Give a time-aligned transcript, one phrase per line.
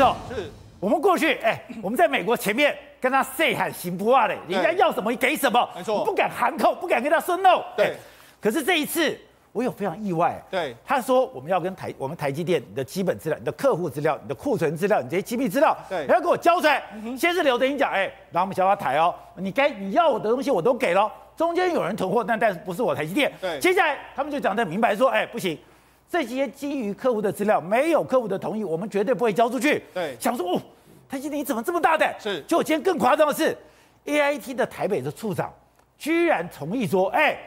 [0.00, 7.62] 是哦，是我们过去哎，我们在美国前面跟他 say 喊行不啊嘞，人家要什么给什么，没错，不敢喊扣，不敢跟他说 no。
[7.76, 7.94] 对，
[8.40, 9.14] 可是这一次
[9.52, 16.82] 我有非常意外，对，他说我们要跟台我们台积电你的基本资料、你的客户资料、你的库存资料、你这些机密资料，对，要给我交出来。
[17.18, 23.30] 先是刘德英讲，哎，然后我们小法台哦，你该你要我的东西我都给了，中间有人囤货，但但是不是我台积电。
[23.38, 25.58] 对，接下来他们就讲的明白说，哎，不行。
[26.10, 29.80] 这些基于客户的资料，没有客户的同意，我们绝对不会交出去。
[29.94, 30.60] 对，想说哦，
[31.08, 32.12] 台积电你怎么这么大胆？
[32.18, 33.56] 是，就今天更夸张的是
[34.04, 35.54] ，AIT 的台北的处长
[35.96, 37.38] 居然同意说，哎，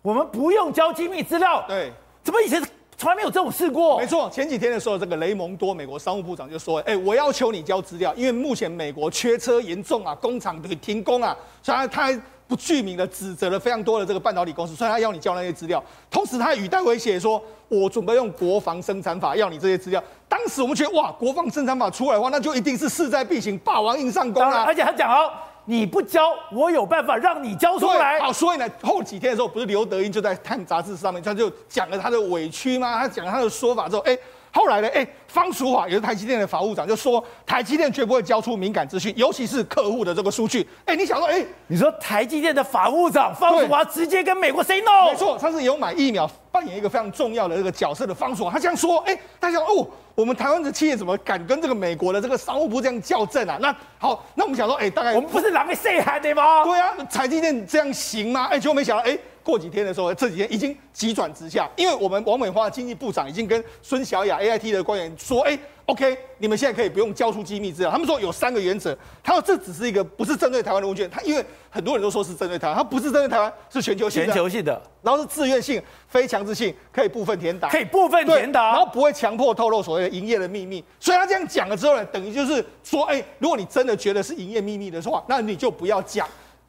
[0.00, 1.62] 我们不用交机密资料。
[1.68, 2.62] 对，怎么以前
[2.96, 3.98] 从来没有这种事过？
[3.98, 12.22] 没错，前几天的时候，这个雷蒙多美国商务部长就说，哎，我要求你交资料，因为目前美国缺车严重啊，工厂得停工啊，所以他他。
[12.48, 20.02] 不具名的指责了非常多的这个半导体公司，所以他要你交那些资料，同时他还语带威胁说，我准备用国防生产法要你这些资料。
[20.28, 24.64] 当时我们觉得哇，国防生产法出来的话，那就一定是势在必行，霸王硬上弓啊！
[24.66, 25.30] 而且他讲哦，
[25.64, 28.20] 你不交，我有办法让你交出来。
[28.20, 32.98] 好，所以呢，后几天的时候，不是刘德英就在《看杂志》上面，他就讲了他的委屈吗？
[32.98, 34.16] 他讲了他的说法之后，哎。
[34.56, 34.88] 后来呢？
[34.94, 40.66] 哎，方淑华也是台积电的法务长，就说台积电绝不会交出敏感资讯，尤其是客户的这个数据。
[40.86, 45.10] 哎，你想说，哎，你说台积电的法务长方淑华直接跟美国 say no？
[45.12, 53.58] 没错，他是有买疫苗，扮演一个非常重要的这个角色的方淑华，他这样说，哎，大家哦，我们台湾的企业怎么敢跟这个美国的这个商务部这样较真啊？
[53.60, 56.64] 那好，那我们想说，哎，大概我们不是狼狈谁喊的吗？
[56.64, 58.48] 对啊，台积电这样行吗？
[58.50, 59.18] 哎，结果没想到，哎。
[59.46, 67.90] 过几天的时候，这几天已经急转直下，因为我们王美花经济部长已经跟孙小雅 AIT 的官员说，哎，OK，你们现在可以不用交出机密资料。
[67.92, 80.82] 他们说有三个原则，他说这只是一个不是针对台湾的问卷，他因为很多人都说是针对台湾，他不是针对台湾，是全球性的，全球性的，然后是自愿性、非强制性，可以部分填答，可以部分填答，然后不会强迫透露所谓的营业的秘密。
[80.98, 86.26] 所以他这样讲了之后呢，等于就是说，哎，如果你真的觉得是营业秘密的话，那你就不要讲。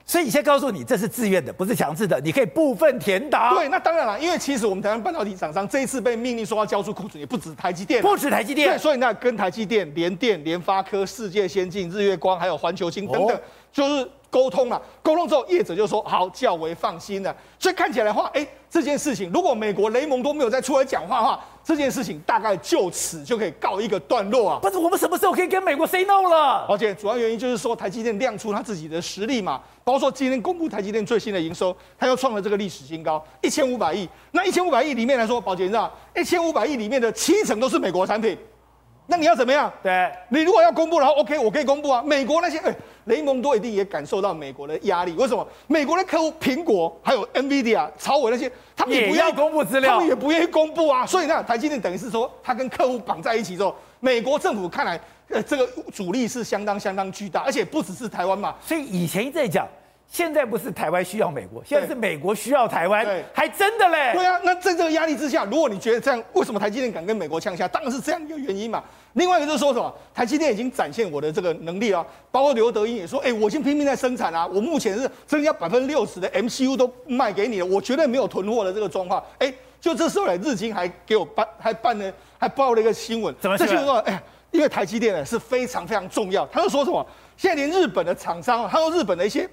[0.08, 3.54] 所以你先告诉你，这是自愿的，不是强制的，你可以部分填答。
[3.54, 8.70] 对，那当然了，因为其实我们台湾半导体厂商这一次被命令说要交出库存，也不止台积电，不止台积电。
[8.70, 14.10] 对，所以那跟台积电、联电、联发科、世界先进、日月光，还有环球星等等，哦、就是。
[14.30, 17.36] 沟通了，沟通之后，业者就说好，较为放心了。
[17.58, 24.60] 所以看起来的话，哎，这件事情如果美国雷蒙都没有再出来讲话的话，这件事情大概就此就可以告一个段落啊。
[24.62, 26.66] 不是，我们什么时候可以跟美国 say no 了？
[26.70, 34.08] 而且主要原因就是说，台积电亮出他自己的实力嘛，包括说今天公布台积电最新的营收，它又创了这个历史新高，一千五百亿。
[34.32, 38.38] 那一千五百亿里面来说，宝杰你知道，一千五百亿里面的七成都是美国产品。
[39.10, 39.72] 那你要怎么样？
[39.82, 42.04] 对，你如果要公布，然后 OK，我可以公布啊。
[42.06, 42.76] 美国那些，哎，
[43.06, 45.14] 雷蒙多一定也感受到美国的压力。
[45.14, 45.48] 为什么？
[45.68, 51.06] 美国的客户苹果还有 NVIDIA、超伟那些，他们也不愿意公布资料，他们也不愿意公布啊。
[51.06, 58.54] 所以呢，台积电等于是说，他跟客户绑在一起之后，美国政府看来，呃，这个阻力是相当相当巨大，而且不只是台湾嘛。
[58.62, 59.66] 所以以前在讲。
[60.10, 64.14] 现在不是台湾需要美国，现在是美国需要台湾，还真的嘞。
[64.14, 67.68] 对啊，那在这个压力之下，如果你觉得这样，为什么台积电敢跟美国呛下？
[67.68, 68.82] 当然是这样一个原因嘛。
[69.14, 79.22] 另外一个就是说什么，台积电已经展现我的这个能力啊，包括刘德英也说，哎，我已经拼命在生产啊，我目前是增加百分之六十的 MCU 都卖给你了，我绝对没有囤货的这个状况。
[79.40, 89.48] 哎，就这时候呢，日经还给我办，还办了，还报了一个新闻，怎么这新闻说，哎，因为台积电呢是非常非常重要，他就说什么，现在连日本的厂商，还有日本的一些。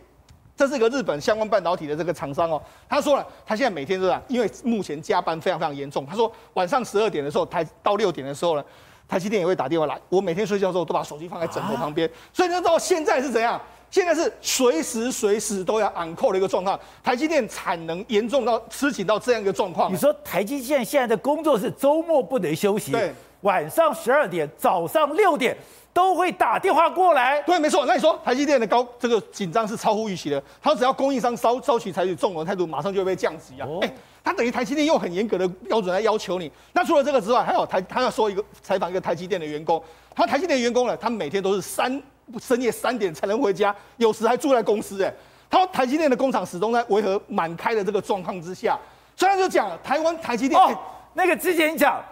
[0.56, 6.06] 这是一个日本相关半导体的这个厂商哦，他说了，他现在每天都在，因为目前加班非常非常严重。
[6.06, 8.64] 他说晚上十二点的时候，台到六点的时候呢，
[9.08, 10.00] 台积电也会打电话来。
[10.08, 13.60] 我每天睡觉的时候都把手机放在枕头旁边，所以你知道现在是怎样？
[13.90, 16.78] 现在是随时随时都要 on call 的一个状况。
[17.02, 19.92] 台积电产能严重到吃紧到这样一个状况。
[19.92, 25.56] 你说台积电现在的工作是周末不能休息，对，晚上十二点，早上六点。
[25.94, 27.86] 都会打电话过来，对，没错。
[27.86, 33.68] 那你说台积电的高这个紧张是超乎预期的，他只要供应商稍稍许采取纵容态度，马上就会被降级啊。
[33.80, 33.90] 哎、哦，
[34.24, 36.50] 他等于台积电用很严格的标准来要求你。
[36.72, 39.80] 那除了这个之外，还有台他要说一个采访一个台积电的员工，
[40.16, 42.02] 他台积电的员工呢，他每天都是三
[42.42, 45.00] 深夜三点才能回家，有时还住在公司。
[45.00, 45.14] 哎，
[45.48, 48.76] 他说台积电的工厂始终在维和满开的这个状况之下，
[49.14, 50.76] 虽然就讲了台湾台积电哦，
[51.12, 52.02] 那个之前讲。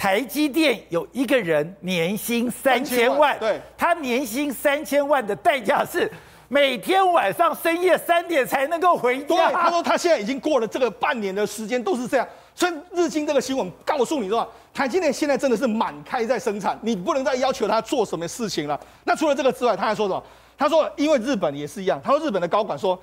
[0.00, 6.10] 台积电有一个人年薪三千万，对，他年薪三千万的代价是
[6.48, 9.26] 每天晚上深夜三点才能够回家。
[9.26, 18.80] 对，他说他现在已经过了这个半年的时间都是这样，所以日经这个新闻告诉你说，台积电现在真的是满开在生产，你不能再要求他做什么事情了。
[19.04, 20.24] 那除了这个之外，他还说什么？
[20.56, 22.98] 他说因为日本也是一样，他说日本的高管说。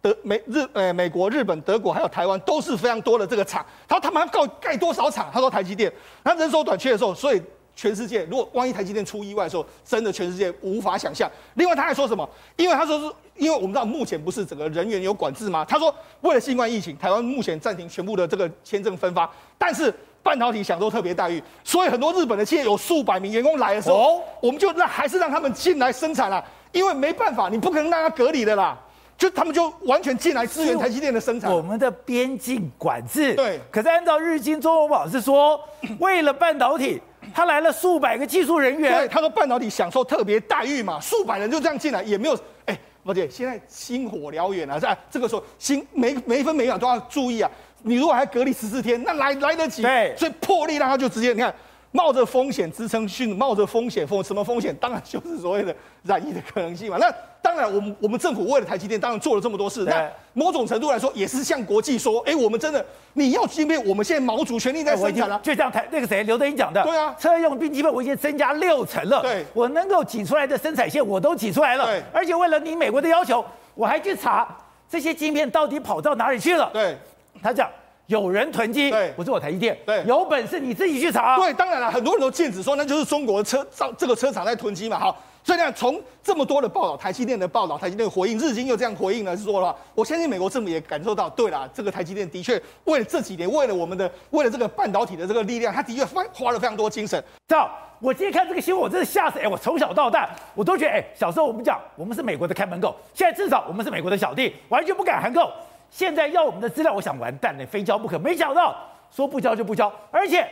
[0.00, 5.28] 德美日呃美国日本德国还有台湾都是非常多的这个厂，他他们要盖盖多少厂？
[5.32, 5.92] 他说台积电，
[6.22, 7.42] 那人手短缺的时候，所以
[7.74, 11.30] 全世界如果万一台积电出意外的时候，真的全世界无法想象。
[11.54, 12.28] 另外他还说什么？
[12.56, 15.64] 因为他说是，因为我们知道目前不是整个人员有管制吗？
[15.64, 19.92] 他说为了新冠疫情，台湾目前暂停全部的这个签证分发，但是
[20.22, 28.78] 半导体享受特别待遇，所以很多日本的企业有数百名员工来的时候，哦、我们就让还是让他们进来生产了，因为没办法，你不可能让他隔离的啦。
[29.18, 31.52] 就他们就完全进来支援台积电的生产。
[31.52, 33.34] 我们的边境管制。
[33.34, 33.60] 对。
[33.68, 35.60] 可是按照日经中文网是说，
[35.98, 37.02] 为了半导体，
[37.34, 38.96] 他来了数百个技术人员。
[38.96, 42.38] 对，他说半导体享受特别待遇嘛，数百人就这样进来，也没有。
[42.66, 47.50] 哎，宝姐，现在星火燎原啊，在这个时候，星每每分每秒都要注意啊。
[47.82, 49.82] 你如果还隔离十四天，那来来得及。
[49.82, 50.14] 对。
[50.16, 51.52] 所以破例让他就直接，你看。
[51.90, 54.74] 冒着风险支撑训，冒着风险风什么风险？
[54.76, 56.98] 当然就是所谓的染疫的可能性嘛。
[56.98, 59.84] 那当然，我们我们政府为了台积电，当然做了这么多事。
[59.84, 65.40] 那某种程度来说，也是向国际说，哎、欸，我们真的你要芯片，我们现在毛主全力在生产了、啊。
[65.42, 69.22] 就像台那个谁刘德英讲的，对啊，车用冰晶片我已经增加六成了。
[69.22, 71.86] 对，我能够挤出来的生产线我都挤出来了。
[71.86, 73.42] 对，而且为了你美国的要求，
[73.74, 74.46] 我还去查
[74.90, 76.68] 这些晶片到底跑到哪里去了。
[76.72, 76.98] 对，
[77.42, 77.70] 他讲。
[78.08, 81.36] 有人囤积，对，不是我台积电，对，有本事你自己去查。
[81.36, 85.14] 对，当然了，很多人都禁止说那就是中国的车造这个车厂在囤积嘛，好，
[85.44, 97.22] 所以呢，从这么多的报道，台积电的报道，台积电的回应，日经又这样回应了，是说了，我相信美国政府也感受到，对了，这个台积电的确为了这几年，为了我们的，为了这个半导体的这个力量，他的确花花了非常多精神。
[97.46, 97.70] 知道，
[98.00, 105.52] 我今天看这个新闻，我真的吓死，哎，我从小到大，我都觉得，哎，小时候我们讲我们是美国的看门狗，现在至少我们是美国的小弟，完全不敢含扣。
[105.90, 108.18] 现在要我们的资料，我想完蛋了，非交不可。
[108.18, 108.76] 没想到
[109.10, 110.48] 说不交就不交，而且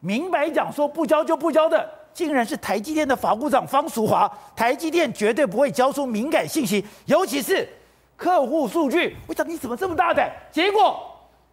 [0.00, 4.30] 明白讲说不交就不交的，竟然是台积电的法务长方淑华。
[4.56, 7.68] 台积电绝对不会交出敏感信息，尤其是
[8.16, 9.16] 客户数据。
[9.26, 10.30] 我想你怎么这么大胆？
[10.50, 11.00] 结果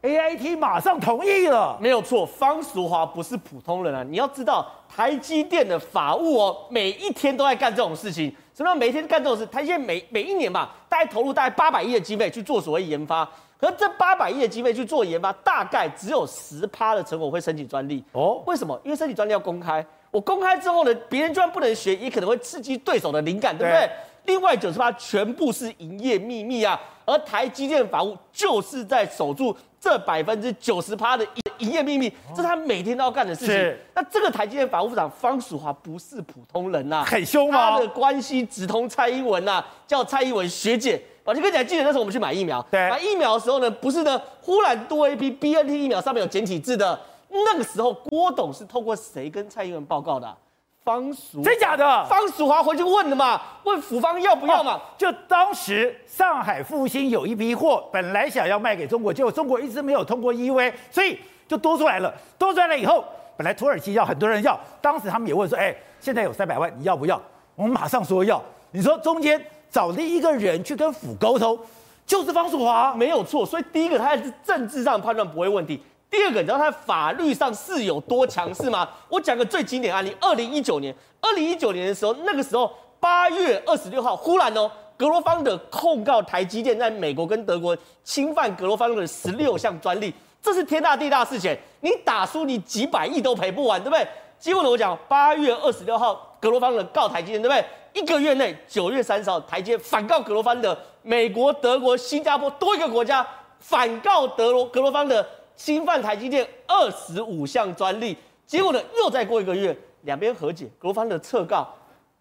[0.02, 1.78] AIT 马上同意了。
[1.80, 4.04] 没有错，方淑华不是普通人啊！
[4.04, 8.34] 你要知道，台积电的法务哦，每一天都在干这种事情。
[8.60, 9.46] 什么叫每天干这种事？
[9.46, 13.24] 台积电每每一年吧，大概投入大概八百亿的经费去做所谓研发，
[13.58, 18.44] 可是这八百亿的经费去做研发，大概只有十趴的成果会申请专利哦。
[18.46, 18.78] 为什么？
[18.84, 23.88] 因为申请专利要公开，我公开之后呢，别人居然不能学，也可能会刺激对手的灵感，对不对？
[23.88, 23.92] 对，
[24.26, 31.26] 另外九十趴全部是营业秘密啊，而台积电法务就是在守住这百分之九十趴的
[31.60, 33.54] 营业秘密，这是他每天都要干的事情。
[33.54, 37.72] 是那这个台积电法务部长方淑华不是普通人呐、啊，很凶吗？
[37.72, 41.02] 他的关系直通蔡英文呐、啊，叫蔡英文学姐。
[41.24, 47.00] 我就跟你讲，记得那时候我们去买疫苗，对，买疫苗的时候呢，不是呢，忽然多一批 BNT 疫苗上面有简体字的，
[47.30, 50.36] 那个时候郭董是透过谁跟蔡英文报告的、啊？
[50.84, 52.06] 方淑真假的？
[52.06, 54.80] 方淑华回去问的嘛，问府方要不要嘛？
[54.98, 62.14] 就当时上海复兴有一批货，本来想要卖给中国，结果中国一直没有通过 EUA，所以就多出来了。
[62.38, 63.04] 多出来了以后，
[63.38, 67.22] 本来土耳其要很多人要，当时他们也问说：“哎，现在有三百万，你要不要？”
[67.56, 68.42] 我们马上说要。
[68.72, 69.40] 你说中间
[69.70, 71.60] 找了一个人去跟府沟通，
[72.06, 73.46] 就是方淑华，没有错。
[73.46, 75.84] 所以第一个，他还是政治上判断不会问题。
[76.10, 78.90] 第二个，你知道他法律上是有多强势吗？
[79.10, 90.12] 我讲个最经典案例：二零一九年，二零一九年的时候，那个时候八月二十六号，忽然哦，格罗方德控告台积电在美国跟德国侵犯格罗方的十六项专利，
[90.42, 91.56] 这是天大地大事情。
[91.82, 94.08] 你打输，你几百亿都赔不完，对不对？
[94.40, 97.64] 结果呢，我讲八月二十六号，格罗方德告台积电，对不对？
[97.94, 103.26] 一个月内，九月三十号，台积电反告格罗方德，美国、德国、新加坡多一个国家
[103.60, 105.24] 反告德罗格罗方的。
[105.60, 108.16] 侵犯台积电二十五项专利，
[108.48, 111.68] 结果呢，又再过一个月，两边和解，国方的撤告，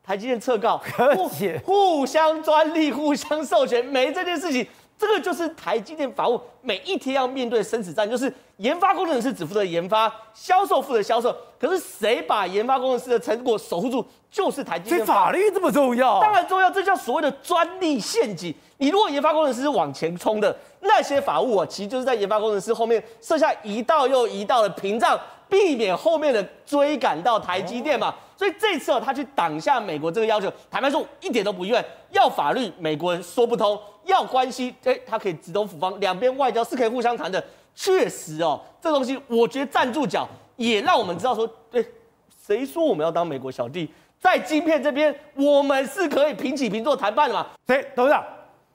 [0.02, 4.66] 台积电撤告，和解，互相专利，互相授权，没这件事情。
[4.98, 11.34] 这个就是台积电法务每一天要面对生死战，就是研发工程师只负责研发，销售负责销售。
[11.58, 14.98] 可是谁把研发工程师的成果守护住，就是台积电。
[14.98, 16.20] 所以法律这么重要？
[16.20, 18.52] 当然重要，这叫所谓的专利陷阱。
[18.78, 28.12] 你如果研发工程师是往前冲的，那些法务啊，其实就是在研发工程师后面设下一道又一道的屏障，避免后面的追赶到台积电嘛。
[28.38, 31.84] 所以这次哦，他去挡下美国这个要求，坦白说一点都不意外。
[32.10, 37.44] 要法律，美国人说不通；要关系，哎，他可以直通府方，两边外交是可以互相谈的。
[37.74, 41.84] 确实哦，这东西我觉得站住脚，也让我们知道说，对，
[42.46, 47.44] 谁说我们要当美国小弟，在晶片这边，我们是可以平起平坐谈判的嘛？
[47.66, 48.24] 所以董事长，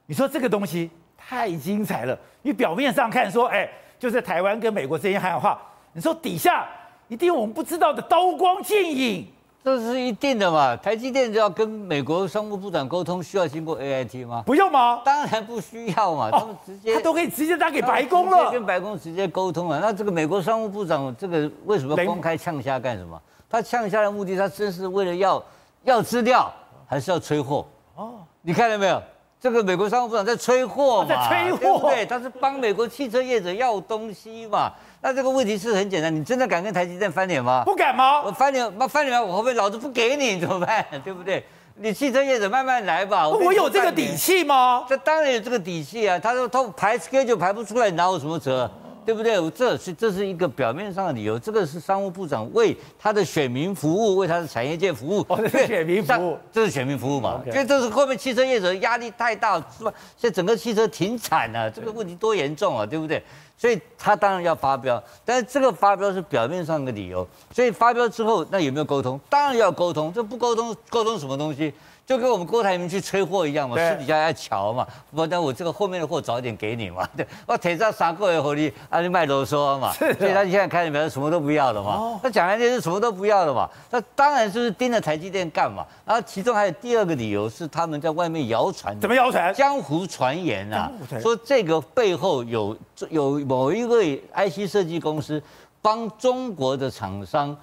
[0.04, 2.14] 你说这个东西太精彩了。
[2.42, 3.66] 你表面上看说，哎，
[3.98, 5.58] 就是台湾跟美国之间还有话，
[5.94, 6.68] 你说底下
[7.08, 9.26] 一定有我们不知道的刀光剑影。
[9.64, 10.76] 这是一定的嘛？
[10.76, 14.42] 台积电就要跟美国商务部长沟通，需要经过 AIT 吗？
[14.44, 15.00] 不用吗？
[15.02, 19.80] 当然不需要嘛，他们直接他都可以直接打给白宫了，跟白宫直接沟通了。
[19.80, 23.18] 那这个美国商务部长这个为什么公开呛虾干什么？
[23.48, 25.42] 他呛下的目的，他真是为了要
[25.84, 26.52] 要资料，
[26.86, 27.66] 还是要催货？
[27.94, 29.02] 哦，你看到没有？
[29.44, 32.06] 这个美国商务部长在催货嘛，在催货，对对？
[32.06, 34.72] 他是帮美国汽车业者要东西嘛。
[35.02, 37.62] 那这个问题是很简单，你真的敢跟台积电翻脸吗？
[37.62, 38.22] 不敢吗？
[38.22, 40.82] 我翻脸，那翻脸，我后面老子不给你怎么办？
[41.04, 41.44] 对不对？
[41.76, 43.28] 你汽车业者慢慢来吧。
[43.28, 44.86] 我，我有这个底气吗？
[44.88, 46.18] 这当然有这个底气啊。
[46.18, 48.70] 他说他排 schedule 排不出来，你拿我什么辙？
[49.04, 49.50] 对不对？
[49.50, 55.24] 这是这是一个表面上的理由，这个是商务部长为他的选民服务，为他的产业界服务。
[55.28, 57.40] 哦，这是选民服务，这是选民服务嘛？
[57.46, 59.92] 因为这是后面汽车业者压力太大，是吧？
[60.16, 63.22] 现在整个汽车停产了，这个问题多严重啊，对不对？
[63.56, 67.26] 所以他当然要发飙，但是这个发飙是表面上的理由。
[67.52, 69.18] 所以发飙之后，那有没有沟通？
[69.30, 71.72] 当然要沟通，这不沟通，沟通什么东西？
[72.06, 77.08] 就跟我们郭台铭去催货一样嘛，私底下要瞧嘛，不然我这个后面的货早一点给你嘛。
[77.16, 79.90] 对， 我铁上三个月火力，啊，你卖啰嗦嘛。
[79.94, 82.20] 所以他现在开始表示什么都不要了嘛。
[82.22, 83.66] 他讲来就是什么都不要了嘛。
[83.90, 85.82] 那当然就是盯着台积电干嘛。
[86.04, 89.54] 然后其中还有第二个理由是他们在外面谣传，怎么谣传？
[89.54, 90.92] 江湖传言啊，
[91.22, 92.76] 说这个背后有
[93.08, 95.42] 有某一位 IC 设计公司
[95.80, 97.56] 帮中国的厂商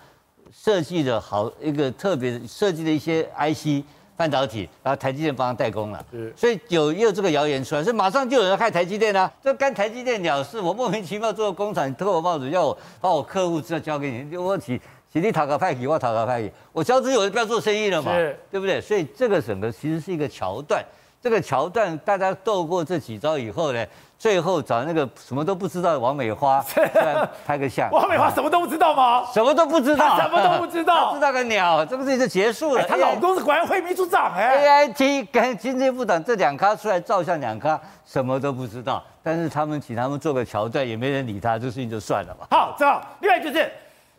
[0.51, 3.85] 设计的好一个特别设计的一些 IC。
[4.15, 14.79] 半导体，然后台积电帮他代工了，所以有也有这个谣言出来，所以马上就有人害台积电啊，这干台积电鸟事，我莫名其妙做个工厂，你脱我帽子，要我把我客户资料交给你，我起
[15.11, 18.13] 起立讨个派给，我讨个派给，我交资我就不要做生意了嘛，
[18.51, 18.79] 对不对？
[18.79, 20.83] 所以这个整个其实是一个桥段，
[21.21, 23.85] 这个桥段大家斗过这几招以后呢。
[24.21, 26.63] 最后找那个什么都不知道的王美花
[26.93, 27.89] 来拍个相。
[27.89, 29.25] 王美花什么都不知道吗？
[29.33, 31.83] 什么都不知道， 什么都不知道， 知道个鸟！
[31.83, 32.85] 这个事情就结束了。
[32.85, 34.85] 她老公是国安会秘书长哎。
[34.85, 39.03] AIT 跟经济部长这两咖出来照相，两咖什么都不知道。
[39.23, 42.45] 但是他们请他们做个桥段，也没人理他，这事情就算了吧。
[42.51, 43.01] 好，正好。
[43.21, 43.71] 另外就是，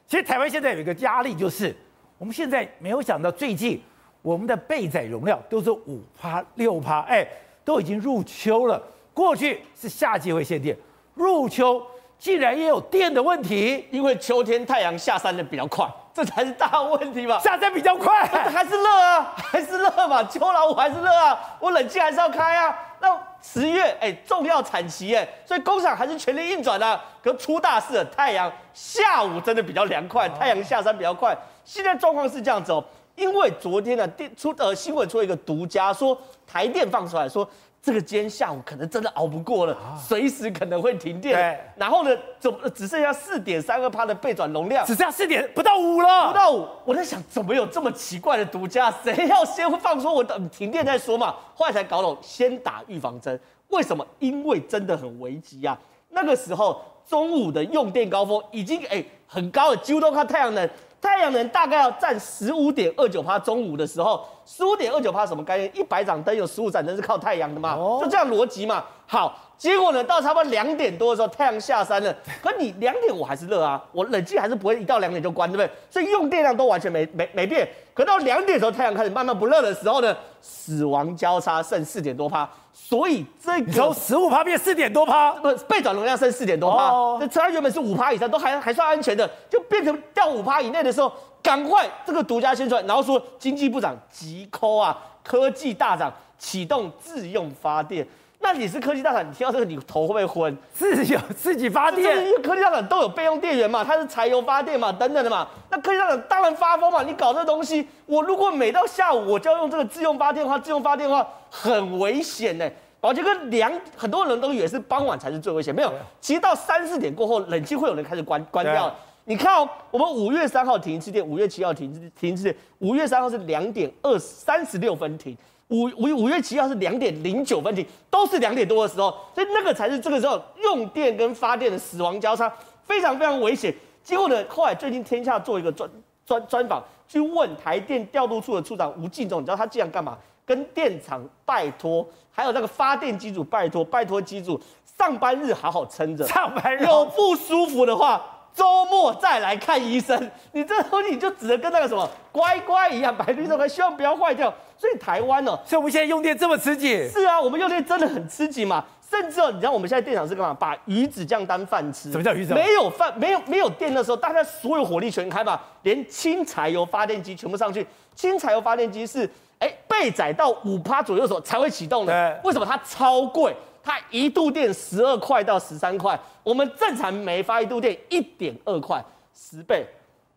[0.09, 1.73] 其实台湾现在有一个压力，就是
[2.19, 3.81] 我们现在没有想到，最近
[4.23, 7.27] 我们的备载容量都是五趴六趴，哎，
[7.65, 8.81] 都已经入秋了。
[9.13, 10.77] 过去是夏季会限电，
[11.15, 11.85] 入秋
[12.19, 17.39] 竟然也有电的问题，因为秋天太阳下山的比较快，这才是大问题吧。
[17.41, 22.79] 下山比较快，还是热啊，还是热嘛，秋老虎还是热啊，我冷气还是要开啊。
[23.01, 26.99] 那十月哎、欸，重要产期哎，所以工厂还是全力运转啊。
[27.21, 31.37] 可出大事了，太阳下午真的比较凉快，太阳下山比较快。
[31.65, 32.83] 现在状况是这样子哦，
[33.15, 36.17] 因为昨天呢电出呃新闻出了一个独家，说
[36.47, 37.49] 台电放出来说。
[37.85, 41.61] 这个今天下午可能真的熬不过了，随时可能会停电。
[41.75, 44.87] 然后呢，怎么只剩下四点三二帕的备转容量？
[44.87, 46.65] 只剩下四点不到五了，不到五。
[46.85, 48.89] 我在想，怎么有这么奇怪的独家？
[49.03, 51.35] 谁要先放说，我等停电再说嘛？
[51.57, 53.37] 后来才搞懂，先打预防针。
[53.71, 54.07] 为什么？
[54.21, 55.77] 因为真的很危急啊！
[56.11, 60.71] 那个时候中午的用电高峰已经哎很高了，几乎都靠太阳能。
[61.03, 65.69] 太阳能大概要占十五点二九趴，中午的时候，十五点二九趴什么概念？
[65.75, 67.75] 一百盏灯有十五盏灯是靠太阳的嘛？
[68.01, 68.85] 就这样逻辑嘛。
[69.05, 72.17] 好，结果呢，到差不多两点多的时候，太阳下山了。
[72.41, 75.69] 可你两点我还是热啊，我冷气还是不会一到两点就关，对不对？
[75.91, 77.69] 所以用电量都完全没没没变。
[77.93, 82.49] 可到两点的时候，太阳开始慢慢不热的时候呢，死亡交叉剩四点多趴。
[82.73, 91.13] 所以这个从十五趴变四点多趴，不背转容量升四点多趴，这车原本是五趴以上都还还算安全的，就变成掉五趴以内的时候，
[91.43, 98.07] 赶快这个独家宣传，然后说经济部长急 call 啊，科技大涨启动自用发电。
[98.43, 100.59] 那你是科技大厂，你听到这个你头会不会昏？
[100.75, 105.47] 自有自己发电，因为科技大厂都有备用电源嘛，它是柴油发电嘛，等等的嘛。
[105.71, 112.69] 那科技大厂当然发疯嘛，你搞这东西，我如果每到下午我就要用这个自用发电的话，自用发电的话很危险呢。
[113.01, 118.95] 宝杰哥两很多人都以为是傍晚才是最危险，没有，其实到三四点过后，冷气会有人开始关关掉了。
[119.25, 125.37] 你看哦，我们五月三号停一次电，五月七号停停一次电，五月三号是两点二三十六分停。
[125.69, 132.53] 五五五月七号是两点零九分停，都是两点多的时候，所以那个才是这个时候用电跟发电的死亡交叉，
[132.85, 133.75] 非常非常危险。
[134.05, 135.89] 结果呢，后来最近天下做一个专
[136.27, 140.19] 专专访，去问台电调度处的处长吴敬忠，你知道他竟然干嘛？
[140.45, 144.61] 跟电厂拜托，还有那个发电机组拜托，拜托机组
[144.99, 148.21] 上班日好好撑着，上班日有不舒服的话。
[148.55, 154.53] 周末再来看医生，你这东西你就只能跟那个什么乖乖一样，白绿豆，还希望不要坏掉。
[154.83, 157.09] 所以台湾呢，所以我们现在用电这么吃紧。
[157.09, 158.85] 是啊，我们用电真的很吃紧嘛。
[159.09, 160.53] 甚至哦，你知道我们现在电厂是干嘛？
[160.53, 162.11] 把鱼子酱当饭吃。
[162.11, 162.53] 什么叫鱼子？
[162.53, 167.87] 没有饭，没有没有电的时候，大家所有火力全开嘛，连轻柴油发电机全部上去。
[168.17, 172.41] 轻柴油发电机是哎备载到五趴左右的时候才会启动的。
[172.43, 173.55] 为什么它超贵？
[173.85, 179.01] 它一度电十二块到十三块，我们正常每发一度电一点二块，
[179.33, 179.87] 十倍，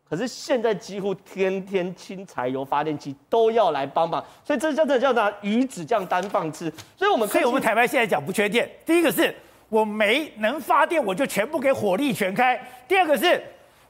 [0.08, 6.72] 可是现在几乎天天轻柴油发电机都要来帮忙，所以这叫这叫拿鱼子酱单放吃。
[6.96, 9.36] 所以我们可以我们台湾现在讲不缺电，第一个是
[9.68, 12.56] 我没能发电，我就全部给火力全开；
[12.88, 13.42] 第二个是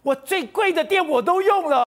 [0.02, 1.84] 我最贵的电我都用了。